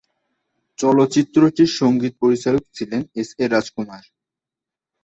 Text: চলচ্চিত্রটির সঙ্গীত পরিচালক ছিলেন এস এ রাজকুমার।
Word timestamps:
চলচ্চিত্রটির 0.79 1.71
সঙ্গীত 1.79 2.13
পরিচালক 2.21 2.63
ছিলেন 2.75 3.01
এস 3.15 3.29
এ 3.39 3.45
রাজকুমার। 3.47 4.03